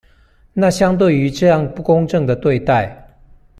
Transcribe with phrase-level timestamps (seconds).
[0.53, 3.07] 那相對於這樣不公正的對待